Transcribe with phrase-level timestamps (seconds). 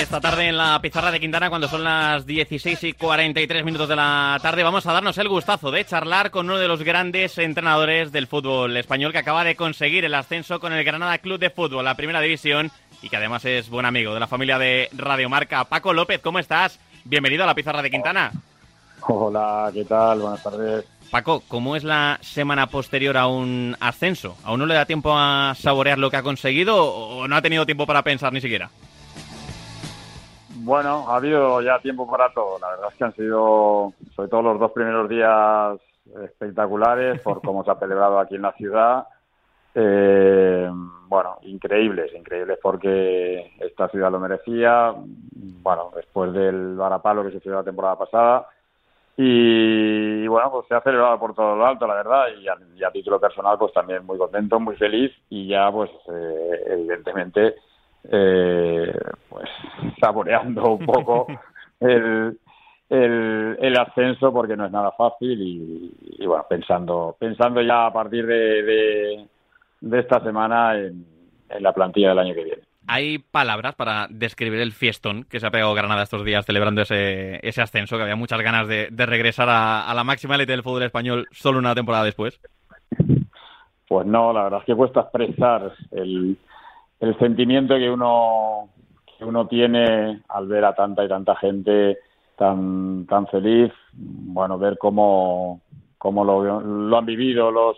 [0.00, 3.96] esta tarde en la pizarra de Quintana cuando son las 16 y 43 minutos de
[3.96, 4.62] la tarde.
[4.62, 8.76] Vamos a darnos el gustazo de charlar con uno de los grandes entrenadores del fútbol
[8.76, 12.20] español que acaba de conseguir el ascenso con el Granada Club de Fútbol, la primera
[12.20, 12.70] división,
[13.00, 15.64] y que además es buen amigo de la familia de Radio Marca.
[15.64, 16.78] Paco López, ¿cómo estás?
[17.04, 18.32] Bienvenido a la pizarra de Quintana.
[19.02, 20.20] Hola, ¿qué tal?
[20.20, 20.84] Buenas tardes.
[21.10, 24.36] Paco, ¿cómo es la semana posterior a un ascenso?
[24.44, 27.64] ¿Aún no le da tiempo a saborear lo que ha conseguido o no ha tenido
[27.64, 28.70] tiempo para pensar ni siquiera?
[30.66, 32.58] Bueno, ha habido ya tiempo para todo.
[32.58, 35.78] La verdad es que han sido, sobre todo los dos primeros días,
[36.24, 39.06] espectaculares por cómo se ha celebrado aquí en la ciudad.
[39.76, 40.68] Eh,
[41.06, 44.92] bueno, increíbles, increíbles porque esta ciudad lo merecía.
[44.96, 48.48] Bueno, después del varapalo que se hizo la temporada pasada.
[49.16, 53.20] Y, bueno, pues se ha celebrado por todo lo alto, la verdad, y a, título
[53.20, 57.54] personal, pues también muy contento, muy feliz y ya, pues, eh, evidentemente,
[58.10, 58.92] eh,
[59.28, 59.48] pues
[60.00, 61.26] saboreando un poco
[61.80, 62.38] el,
[62.88, 69.26] el, ascenso porque no es nada fácil y, bueno, pensando, pensando ya a partir de,
[69.80, 71.04] de, esta semana en,
[71.60, 72.62] la plantilla del año que viene.
[72.88, 77.40] ¿Hay palabras para describir el fiestón que se ha pegado Granada estos días celebrando ese,
[77.46, 80.84] ese ascenso, que había muchas ganas de, regresar a, a, la máxima élite del fútbol
[80.84, 82.40] español solo una temporada después?
[83.88, 86.36] Pues no, la verdad es que cuesta expresar el,
[87.00, 88.68] el sentimiento que uno
[89.18, 91.98] que uno tiene al ver a tanta y tanta gente
[92.36, 95.60] tan tan feliz bueno ver cómo
[95.98, 97.76] cómo lo, han vivido los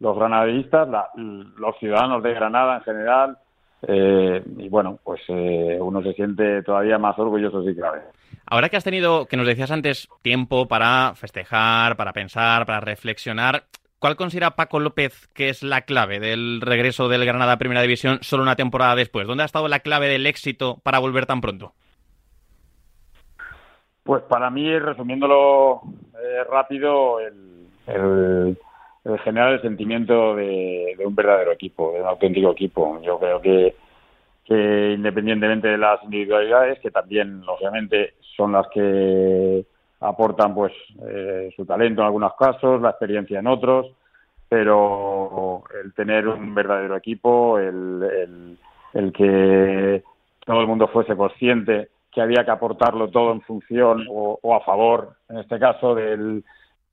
[0.00, 3.38] los granadistas los ciudadanos de Granada en general
[3.82, 8.02] eh, y bueno pues eh, uno se siente todavía más orgulloso si cabe
[8.46, 13.62] Ahora que has tenido, que nos decías antes, tiempo para festejar, para pensar, para reflexionar,
[14.00, 18.18] ¿Cuál considera Paco López que es la clave del regreso del Granada a Primera División
[18.22, 19.26] solo una temporada después?
[19.26, 21.74] ¿Dónde ha estado la clave del éxito para volver tan pronto?
[24.02, 25.82] Pues para mí, resumiéndolo
[26.14, 28.56] eh, rápido, el, el,
[29.22, 33.02] generar el sentimiento de, un verdadero equipo, de un auténtico equipo.
[33.02, 33.74] Yo creo que,
[34.94, 39.66] independientemente de las individualidades, que también, lógicamente, son las que
[40.00, 40.72] aportan pues
[41.06, 43.86] eh, su talento en algunos casos, la experiencia en otros,
[44.48, 48.58] pero el tener un verdadero equipo, el,
[48.94, 50.02] el, que
[50.44, 55.14] todo el mundo fuese consciente que había que aportarlo todo en función o, a favor,
[55.28, 56.42] en este caso, del,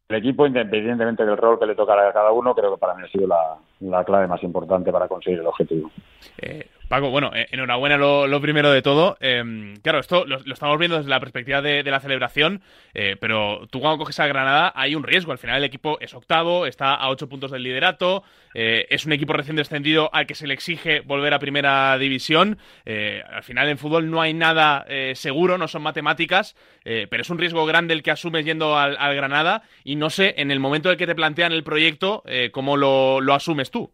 [0.09, 3.11] equipo, independientemente del rol que le tocara a cada uno, creo que para mí ha
[3.11, 5.89] sido la, la clave más importante para conseguir el objetivo.
[6.37, 9.17] Eh, Paco, bueno, eh, enhorabuena lo, primero de todo.
[9.19, 12.61] Em, claro, esto lo, estamos viendo desde la perspectiva de, la celebración,
[12.93, 15.33] eh, pero tú cuando coges a Granada hay un riesgo.
[15.33, 19.11] Al final el equipo es octavo, está a ocho puntos del liderato, eh, es un
[19.11, 22.57] equipo recién descendido al que se le exige volver a primera división.
[22.85, 27.65] al final en fútbol no hay nada seguro, no son matemáticas, pero es un riesgo
[27.65, 30.97] grande el que asumes yendo al, Granada y no sé, en el momento en el
[30.97, 33.91] que te plantean el proyecto, cómo lo asumes tú.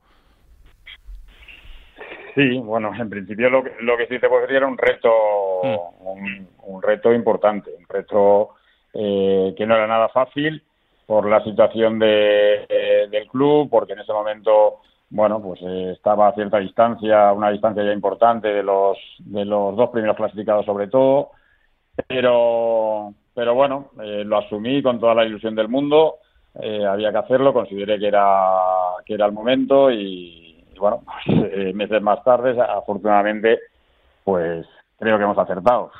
[2.35, 5.11] Sí, bueno, en principio lo que, lo que sí te puedo decir era un reto,
[5.61, 6.45] hmm.
[6.63, 8.55] un, reto importante, un reto
[8.93, 10.63] eh, que no era nada fácil
[11.05, 14.79] por la situación de, del club, porque en ese momento,
[15.09, 19.75] bueno, pues eh, estaba a cierta distancia, una distancia ya importante de los de los
[19.75, 21.31] dos primeros clasificados sobre todo,
[22.07, 26.15] pero pero bueno, eh, lo asumí con toda la ilusión del mundo,
[26.87, 28.59] había que hacerlo, consideré que era
[29.05, 30.52] que era el momento y
[30.83, 33.57] bueno, pues, eh, meses más tarde, afortunadamente,
[34.25, 34.65] pues
[34.99, 35.91] creo que hemos acertado.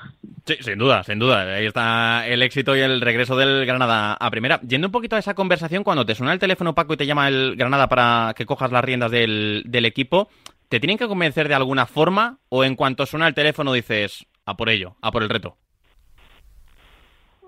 [0.46, 1.56] Sí, sin duda, sin duda.
[1.56, 4.60] Ahí está el éxito y el regreso del Granada a primera.
[4.60, 7.30] Yendo un poquito a esa conversación, cuando te suena el teléfono Paco y te llama
[7.30, 10.28] el Granada para que cojas las riendas del, equipo,
[10.68, 14.56] ¿te tienen que convencer de alguna forma o en cuanto suena el teléfono dices a
[14.58, 15.56] por ello, a por el reto?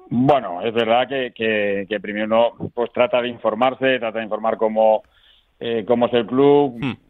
[0.10, 5.04] Bueno, es verdad que, que, primero pues trata de informarse, trata de informar cómo,
[5.60, 7.05] eh, cómo es el club, hmm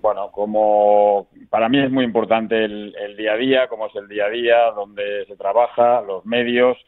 [0.00, 4.26] bueno, como para mí es muy importante el, día a día, cómo es el día
[4.26, 6.78] a día, dónde se trabaja, los medios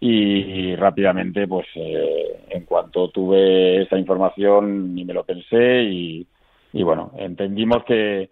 [0.00, 6.26] y, rápidamente, pues eh, en cuanto tuve esa información ni me lo pensé y,
[6.72, 8.30] bueno, entendimos que,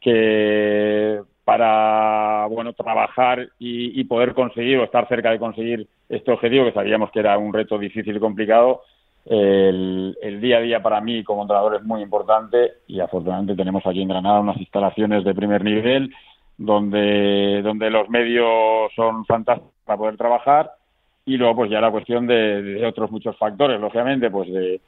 [0.00, 6.66] que para bueno trabajar y, y poder conseguir o estar cerca de conseguir este objetivo
[6.66, 8.82] que sabíamos que era un reto difícil y complicado
[9.30, 14.02] el, día a día para mí como entrenador es muy importante y afortunadamente tenemos aquí
[14.02, 16.14] en Granada unas instalaciones de primer nivel
[16.56, 20.70] donde, donde los medios son fantásticos para poder trabajar
[21.26, 24.80] y luego pues ya la cuestión de, otros muchos factores, lógicamente, pues de,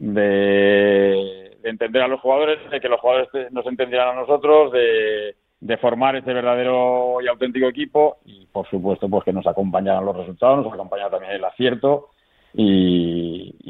[0.00, 5.76] de, entender a los jugadores, de que los jugadores nos entendieran a nosotros, de, de
[5.76, 10.64] formar ese verdadero y auténtico equipo y por supuesto pues que nos acompañaran los resultados,
[10.64, 12.10] nos acompaña también el acierto
[12.52, 13.23] y,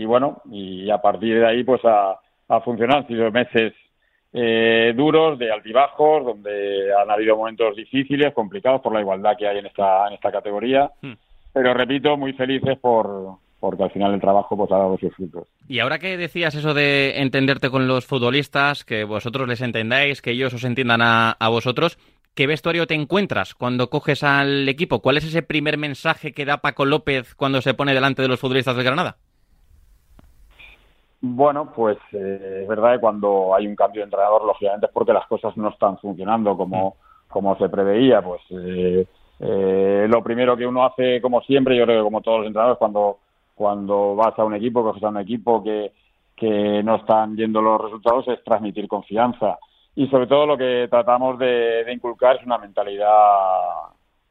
[0.07, 2.19] bueno, y a partir de ahí pues a,
[2.49, 2.99] a funcionar.
[2.99, 3.73] Han sido meses
[4.33, 9.59] eh, duros, de altibajos, donde han habido momentos difíciles, complicados por la igualdad que hay
[9.59, 10.91] en esta, en esta categoría.
[11.01, 11.13] Hmm.
[11.53, 15.47] Pero repito, muy felices por, porque al final el trabajo pues ha dado sus frutos.
[15.69, 20.33] Y ahora que decías eso de entenderte con los futbolistas, que vosotros les entendáis, que
[20.33, 21.97] ellos os entiendan a, a vosotros,
[22.35, 25.01] ¿qué vestuario te encuentras cuando coges al equipo?
[25.01, 28.41] ¿Cuál es ese primer mensaje que da Paco López cuando se pone delante de los
[28.41, 29.17] futbolistas del Granada?
[31.27, 35.15] Bueno, pues eh, es verdad que cuando hay un cambio de entrenador, lógicamente es porque
[35.15, 37.33] las cosas no están funcionando como, mm.
[37.33, 38.21] como se preveía.
[38.21, 39.07] Pues eh,
[39.41, 42.79] eh, lo primero que uno hace, como siempre, yo creo que como todos los entrenadores,
[42.79, 43.21] cuando,
[43.55, 45.93] cuando vas a un equipo, coges a un equipo que,
[46.37, 49.59] que no están yendo los resultados, es transmitir confianza.
[49.97, 53.09] Y sobre todo lo que tratamos de, de inculcar es una mentalidad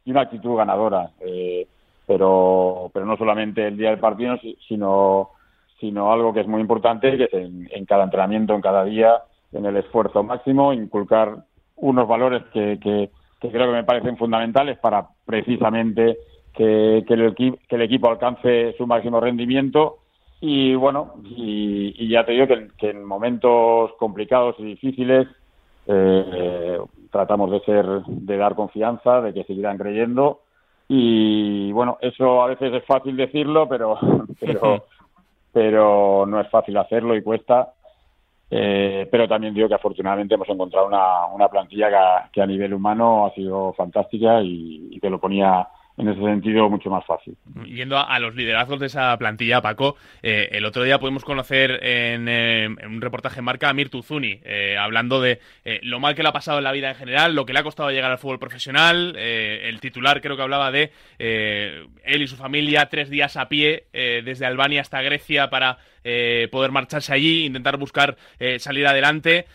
[0.05, 1.09] y una actitud ganadora.
[2.05, 4.37] pero, pero no solamente el día del partido,
[4.67, 5.31] sino
[5.83, 9.21] sino algo que es muy importante, que es en, cada entrenamiento, en cada día,
[9.51, 11.43] en el esfuerzo máximo, inculcar
[11.75, 13.09] unos valores que, que,
[13.41, 16.19] creo que me parecen fundamentales para precisamente
[16.53, 19.97] que, el, que el equipo alcance su máximo rendimiento.
[20.39, 25.27] Y bueno, y, ya te digo que, en momentos complicados y difíciles
[25.85, 26.79] eh,
[27.11, 30.43] tratamos de ser, de dar confianza, de que seguirán creyendo.
[30.87, 33.97] Y bueno, eso a veces es fácil decirlo, pero,
[34.39, 34.85] pero
[35.53, 37.73] pero no es fácil hacerlo y cuesta.
[38.49, 43.25] Eh, pero también digo que afortunadamente hemos encontrado una, una plantilla que a, nivel humano
[43.25, 45.67] ha sido fantástica y, y que lo ponía
[45.97, 47.35] en ese sentido mucho más fácil.
[47.65, 52.27] Yendo a, los liderazgos de esa plantilla, Paco, eh, el otro día pudimos conocer en,
[52.27, 55.39] eh, un reportaje en marca a Mirtu Zuni, eh, hablando de
[55.83, 57.63] lo mal que le ha pasado en la vida en general, lo que le ha
[57.63, 59.15] costado llegar al fútbol profesional.
[59.15, 64.45] el titular creo que hablaba de él y su familia tres días a pie desde
[64.45, 65.77] Albania hasta Grecia para
[66.51, 68.17] poder marcharse allí, intentar buscar
[68.57, 69.45] salir adelante.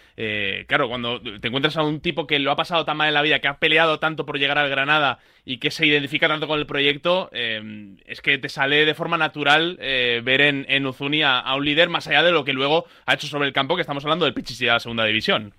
[0.66, 3.22] claro, cuando te encuentras a un tipo que lo ha pasado tan mal en la
[3.22, 5.18] vida, que ha peleado tanto por llegar al Granada
[5.48, 9.16] y que se identifica tanto con el proyecto, eh, es que te sale de forma
[9.16, 12.84] natural eh, ver en, en Uzuni a, un líder más allá de lo que luego
[13.06, 15.54] ha hecho sobre el campo, que estamos hablando del Pichichi de la segunda división.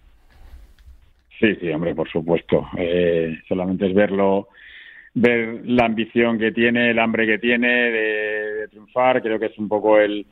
[1.40, 2.68] Sí, sí, hombre, por supuesto.
[2.78, 4.50] Eh, solamente es verlo,
[5.16, 9.24] ver la ambición que tiene, el hambre que tiene de, triunfar.
[9.24, 10.28] Creo que es un poco el,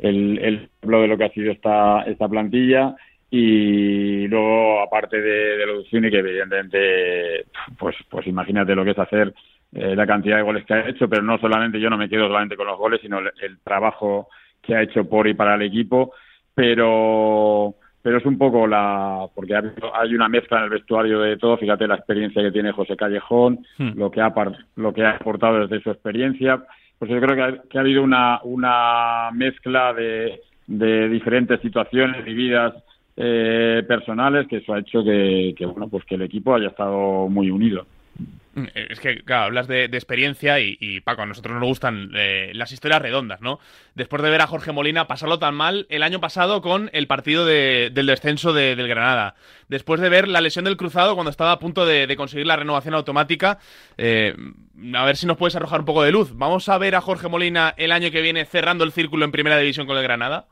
[0.00, 2.94] el, el de lo que ha sido esta, esta plantilla.
[3.30, 7.46] Y luego aparte de, de lo de que evidentemente
[7.78, 9.32] pues pues imagínate lo que es hacer
[9.72, 11.08] eh, la cantidad de goles que ha hecho.
[11.08, 14.28] Pero no solamente yo no me quedo solamente con los goles sino el, trabajo
[14.60, 16.12] que ha hecho por y para el equipo.
[16.54, 21.56] Pero pero es un poco la porque hay una mezcla en el vestuario de todo.
[21.56, 23.92] Fíjate la experiencia que tiene José Callejón hmm.
[23.94, 24.34] lo que ha
[24.76, 26.62] lo que ha aportado desde su experiencia
[27.02, 32.24] pues yo creo que ha, que ha habido una una mezcla de de diferentes situaciones
[32.24, 32.74] vividas
[33.16, 37.50] eh, personales que eso ha hecho que, bueno pues que el equipo haya estado muy
[37.50, 37.86] unido
[38.74, 43.00] es que, claro, hablas de, experiencia y, Paco, a nosotros nos gustan eh, las historias
[43.00, 43.58] redondas, ¿no?
[43.94, 47.46] Después de ver a Jorge Molina pasarlo tan mal el año pasado con el partido
[47.46, 49.34] del descenso del Granada,
[49.68, 52.94] después de ver la lesión del cruzado cuando estaba a punto de, conseguir la renovación
[52.94, 53.58] automática,
[53.96, 54.36] eh,
[54.94, 56.32] a ver si nos puedes arrojar un poco de luz.
[56.34, 59.56] ¿Vamos a ver a Jorge Molina el año que viene cerrando el círculo en primera
[59.56, 60.46] división con el Granada?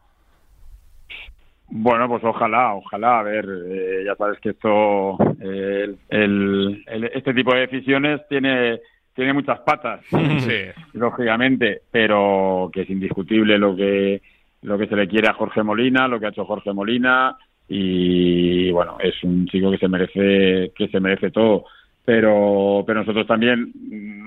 [1.70, 3.20] Bueno, pues ojalá, ojalá.
[3.20, 6.84] A ver, eh, ya sabes que esto, el,
[7.14, 8.80] este tipo de decisiones tiene
[9.14, 10.00] tiene muchas patas,
[10.94, 14.22] lógicamente, pero que es indiscutible lo que
[14.62, 17.36] lo que se le quiere a Jorge Molina, lo que ha hecho Jorge Molina
[17.68, 21.66] y bueno, es un chico que se merece que se merece todo,
[22.04, 23.72] pero pero nosotros también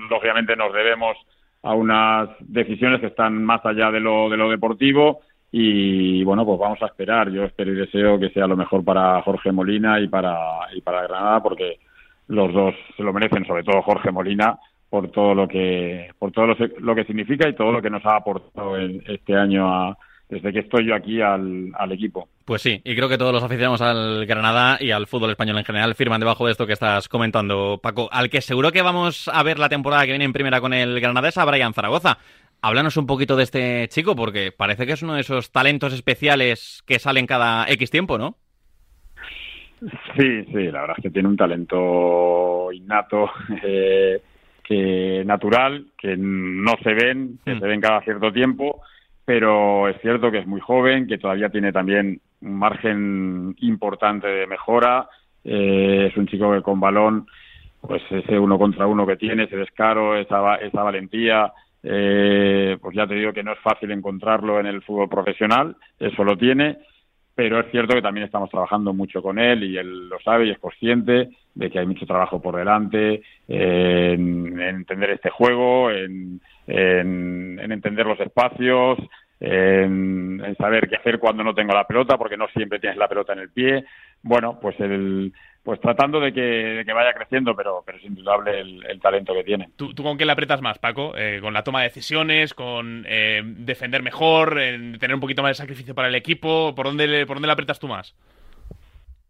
[0.08, 1.16] lógicamente nos debemos
[1.62, 5.20] a unas decisiones que están más allá de lo de lo deportivo
[5.56, 7.30] y bueno, pues vamos a esperar.
[7.30, 10.36] Yo espero y deseo que sea lo mejor para Jorge Molina y para,
[10.74, 11.78] y para Granada, porque
[12.26, 14.58] los dos se lo merecen, sobre todo Jorge Molina,
[14.90, 18.16] por todo lo que, por todo lo, que significa y todo lo que nos ha
[18.16, 19.96] aportado este año
[20.28, 22.28] desde que estoy yo aquí al, al, equipo.
[22.44, 25.64] Pues sí, y creo que todos los aficionados al Granada y al fútbol español en
[25.64, 28.08] general firman debajo de esto que estás comentando, Paco.
[28.10, 31.00] Al que seguro que vamos a ver la temporada que viene en primera con el
[31.00, 32.18] Granada es a Brian Zaragoza.
[32.66, 36.82] Háblanos un poquito de este chico, porque parece que es uno de esos talentos especiales
[36.86, 38.36] que salen cada X tiempo, ¿no?
[40.16, 43.30] Sí, sí, la verdad es que tiene un talento innato,
[43.62, 44.18] eh,
[44.62, 47.60] que natural, que no se ven, que mm.
[47.60, 48.80] se ven cada cierto tiempo,
[49.26, 54.46] pero es cierto que es muy joven, que todavía tiene también un margen importante de
[54.46, 55.06] mejora,
[55.44, 57.26] eh, es un chico que con balón,
[57.82, 61.52] pues ese uno contra uno que tiene, ese descaro, esa, esa valentía,
[61.86, 66.24] eh, pues ya te digo que no es fácil encontrarlo en el fútbol profesional, eso
[66.24, 66.78] lo tiene,
[67.34, 70.50] pero es cierto que también estamos trabajando mucho con él y él lo sabe y
[70.50, 77.70] es consciente de que hay mucho trabajo por delante en, entender este juego, en, en,
[77.70, 78.98] entender los espacios,
[79.40, 83.34] en, saber qué hacer cuando no tengo la pelota, porque no siempre tienes la pelota
[83.34, 83.84] en el pie.
[84.22, 85.32] Bueno, pues el,
[85.64, 89.70] pues tratando de que, vaya creciendo, pero, pero es indudable el, talento que tiene.
[89.76, 91.16] ¿Tú, con qué le apretas más, Paco?
[91.16, 92.52] Eh, ¿Con la toma de decisiones?
[92.52, 94.60] ¿Con eh, defender mejor?
[94.60, 96.74] en ¿Tener un poquito más de sacrificio para el equipo?
[96.74, 98.14] ¿Por dónde le, por dónde le apretas tú más?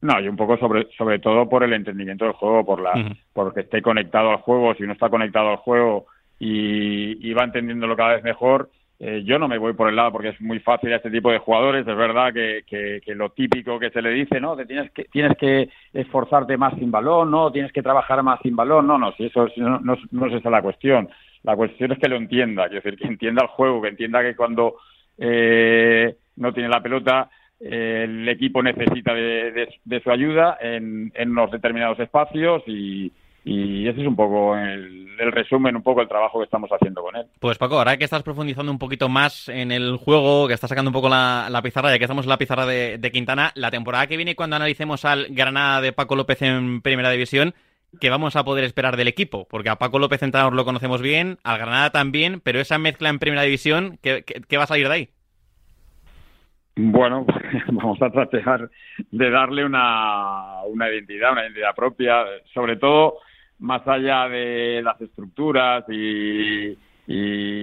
[0.01, 3.61] No, y un poco sobre, sobre todo por el entendimiento del juego, por la, porque
[3.61, 4.75] esté conectado al juego.
[4.75, 6.07] Si no está conectado al juego
[6.41, 8.71] y, y va entendiéndolo cada vez mejor,
[9.07, 11.31] eh, yo no me voy por el lado porque es muy fácil a este tipo
[11.31, 11.87] de jugadores.
[11.87, 14.57] Es verdad que, que, lo típico que se le dice, ¿no?
[14.57, 18.57] De tienes que tienes que esforzarte más sin balón, no, tienes que trabajar más sin
[18.57, 18.87] balón.
[18.87, 21.11] No, no, si eso no, no, es esa la cuestión.
[21.43, 24.35] La cuestión es que lo entienda, es decir, que entienda el juego, que entienda que
[24.35, 24.77] cuando
[25.19, 27.29] eh, no tiene la pelota
[27.61, 33.13] eh, el equipo necesita de, de, su ayuda en, en unos determinados espacios y,
[33.45, 37.15] y ese es un poco el, resumen, un poco el trabajo que estamos haciendo con
[37.15, 37.27] él.
[37.39, 40.89] Pues Paco, ahora que estás profundizando un poquito más en el juego, que estás sacando
[40.89, 44.17] un poco la, pizarra, ya que estamos en la pizarra de, Quintana, la temporada que
[44.17, 47.55] viene cuando analicemos al Granada de Paco López en Primera División,
[48.01, 49.47] ¿qué vamos a poder esperar del equipo?
[49.49, 53.19] Porque a Paco López entrenador lo conocemos bien, al Granada también, pero esa mezcla en
[53.19, 55.09] Primera División, ¿qué, qué va a salir de ahí?
[56.77, 57.27] Bueno,
[57.69, 58.71] vamos a tratar
[59.11, 63.19] de darle una, una identidad, una identidad propia, sobre todo
[63.59, 66.77] más allá de las estructuras y,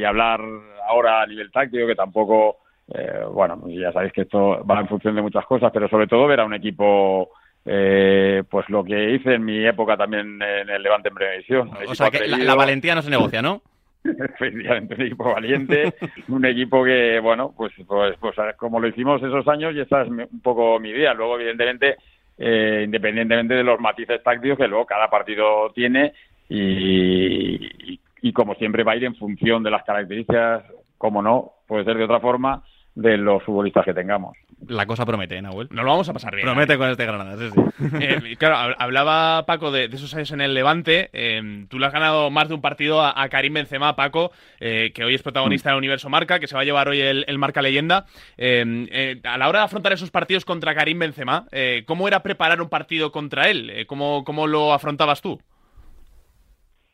[0.03, 0.41] hablar
[0.89, 2.57] ahora a nivel táctico, que tampoco,
[2.93, 6.27] eh, bueno, ya sabéis que esto va en función de muchas cosas, pero sobre todo
[6.27, 7.29] ver a un equipo,
[7.65, 11.71] eh, pues lo que hice en mi época también en el Levante en previsión.
[11.88, 13.62] O sea que la, valentía no se negocia, ¿no?
[14.03, 15.93] Efectivamente, un equipo valiente,
[16.27, 20.10] un equipo que, bueno, pues, pues, pues como lo hicimos esos años y esa es
[20.10, 21.13] un poco mi idea.
[21.13, 21.98] Luego, evidentemente,
[22.38, 26.13] eh, independientemente de los matices tácticos que luego cada partido tiene
[26.50, 30.63] y, y, como siempre va a ir en función de las características,
[30.97, 32.63] como no, puede ser de otra forma,
[32.95, 34.38] de los futbolistas que tengamos.
[34.67, 35.69] La cosa promete, ¿eh, Nahuel?
[35.71, 36.45] Nos lo vamos a pasar bien.
[36.45, 37.62] Promete con este Granada, sí, sí.
[38.01, 41.10] Eh, claro, hablaba Paco de, esos años en el Levante.
[41.13, 45.15] Eh, tú le has ganado más de un partido a, Karim Benzema, Paco, que hoy
[45.15, 48.05] es protagonista del Universo Marca, que se va a llevar hoy el, Marca Leyenda.
[48.38, 51.48] a la hora de afrontar esos partidos contra Karim Benzema,
[51.86, 53.86] ¿cómo era preparar un partido contra él?
[53.88, 55.39] ¿cómo, ¿Cómo lo afrontabas tú?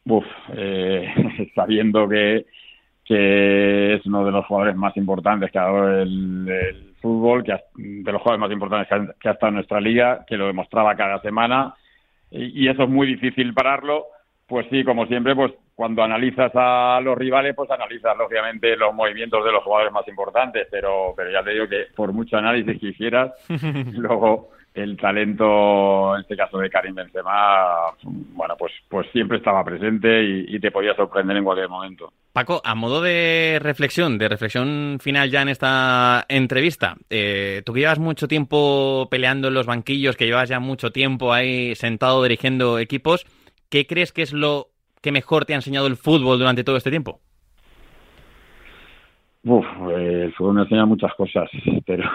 [0.05, 0.25] Uf,
[1.55, 2.45] sabiendo que
[3.07, 8.11] que es uno de los jugadores más importantes que ha dado el, fútbol, que de
[8.11, 11.73] los jugadores más importantes que ha, estado en nuestra liga, que lo demostraba cada semana,
[12.31, 14.07] y, eso es muy difícil pararlo.
[14.47, 19.45] Pues sí, como siempre, pues cuando analizas a los rivales, pues analizas lógicamente los movimientos
[19.45, 22.87] de los jugadores más importantes, pero, pero ya te digo que por mucho análisis que
[22.87, 23.31] hicieras,
[23.93, 30.23] luego el talento, en este caso de Karim Benzema, bueno, pues, pues siempre estaba presente
[30.23, 32.11] y, te podía sorprender en cualquier momento.
[32.33, 37.81] Paco, a modo de reflexión, de reflexión final ya en esta entrevista, eh, tú que
[37.81, 42.79] llevas mucho tiempo peleando en los banquillos, que llevas ya mucho tiempo ahí sentado dirigiendo
[42.79, 43.25] equipos,
[43.69, 44.67] ¿qué crees que es lo
[45.01, 47.19] que mejor te ha enseñado el fútbol durante todo este tiempo?
[49.43, 51.49] Uf, eh, el fútbol me enseña muchas cosas,
[51.85, 52.09] pero...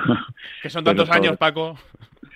[0.63, 1.77] Que son tantos años, Paco.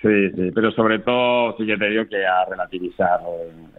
[0.01, 3.19] Sí, sí, pero sobre todo sí que te digo que a relativizar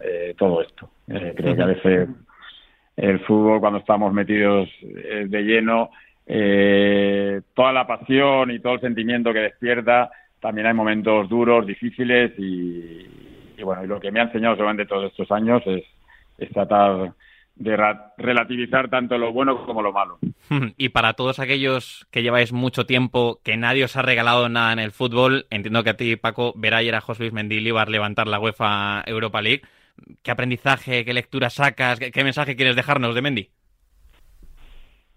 [0.03, 0.89] eh, todo esto.
[1.07, 2.09] Eh, creo que a veces
[2.97, 5.91] el fútbol, cuando estamos metidos eh, de lleno,
[7.55, 13.07] toda la pasión y todo el sentimiento que despierta, también hay momentos duros, difíciles y,
[13.57, 15.83] y bueno, y lo que me ha enseñado durante todos estos años es,
[16.37, 17.13] es tratar
[17.59, 17.75] de
[18.17, 20.17] relativizar tanto lo bueno como lo malo.
[20.77, 24.79] Y para todos aquellos que lleváis mucho tiempo, que nadie os ha regalado nada en
[24.79, 28.39] el fútbol, entiendo que a ti, Paco, ver ayer a José Luis Mendilibar levantar la
[28.39, 29.61] UEFA Europa League.
[30.23, 33.49] ¿Qué aprendizaje, qué lectura sacas, qué, mensaje quieres dejarnos de Mendy?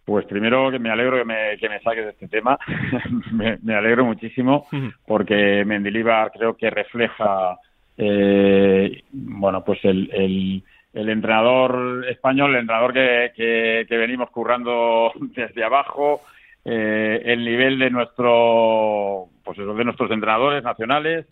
[0.05, 2.59] Pues primero que me alegro que me, que me saques de este tema,
[3.63, 4.67] me, alegro muchísimo
[5.07, 7.57] porque Mendilibar creo que refleja,
[7.97, 9.03] eh,
[9.43, 16.23] bueno, pues el el entrenador español, el entrenador que, que, venimos currando desde abajo,
[16.65, 21.27] eh, el nivel de nuestro, pues eso, de nuestros entrenadores nacionales,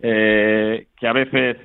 [0.00, 1.56] eh, que a veces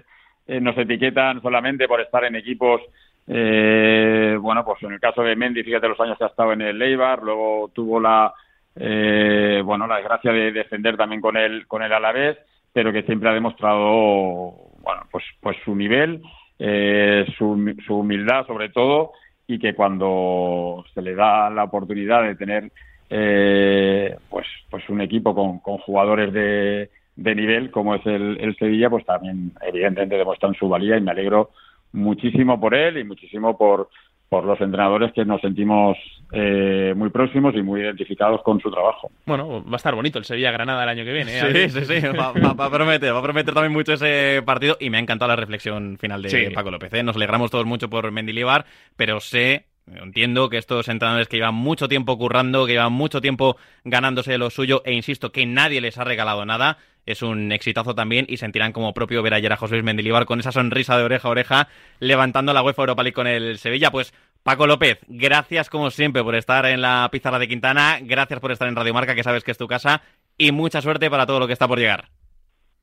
[0.45, 2.81] eh, nos etiquetan solamente por estar en equipos,
[3.29, 6.79] bueno, pues en el caso de Mendy, fíjate los años que ha estado en el
[6.79, 8.33] Leibar, luego tuvo la,
[8.73, 12.37] bueno, la desgracia de defender también con el, con el Alavés,
[12.71, 16.21] pero que siempre ha demostrado, bueno, pues, pues su nivel,
[16.59, 19.11] eh, su, su humildad sobre todo,
[19.47, 22.71] y que cuando se le da la oportunidad de tener
[23.09, 28.89] eh, pues, pues un equipo con, jugadores de, de nivel como es el, el Sevilla,
[28.89, 31.51] pues también evidentemente demuestran su valía y me alegro
[31.93, 33.89] muchísimo por él y muchísimo por,
[34.29, 35.97] por los entrenadores que nos sentimos
[36.33, 39.09] eh, muy próximos y muy identificados con su trabajo.
[39.25, 41.31] Bueno, va a estar bonito el Sevilla-Granada el año que viene.
[41.39, 41.69] ¿eh?
[41.69, 44.89] Sí, sí, sí, va, va, a prometer, va a prometer también mucho ese partido y
[44.89, 46.53] me ha encantado la reflexión final de Sí.
[46.53, 46.93] Paco López.
[46.93, 47.03] ¿eh?
[47.03, 48.65] Nos alegramos todos mucho por Mendilibar,
[48.97, 49.65] pero sé,
[49.95, 53.55] entiendo que estos entrenadores que llevan mucho tiempo currando, que llevan mucho tiempo
[53.85, 58.25] ganándose lo suyo e insisto que nadie les ha regalado nada, es un exitazo también
[58.29, 61.27] y sentirán como propio ver ayer a José Luis Mendilibar con esa sonrisa de oreja
[61.27, 61.67] a oreja
[61.99, 63.89] levantando la UEFA Europa League con el Sevilla.
[63.89, 68.51] Pues Paco López, gracias como siempre por estar en la pizarra de Quintana, gracias por
[68.51, 70.01] estar en Radio Marca, que sabes que es tu casa,
[70.37, 72.05] y mucha suerte para todo lo que está por llegar.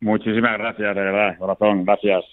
[0.00, 2.24] Muchísimas gracias, de verdad, corazón, gracias.